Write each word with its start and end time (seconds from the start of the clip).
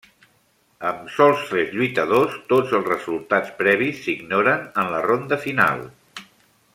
Amb 0.91 1.11
sols 1.17 1.43
tres 1.49 1.75
lluitadors, 1.75 2.39
tots 2.55 2.73
els 2.79 2.89
resultats 2.93 3.53
previs 3.63 4.03
s'ignoren 4.07 4.67
en 4.85 4.93
la 4.97 5.03
ronda 5.07 5.43
final. 5.49 5.89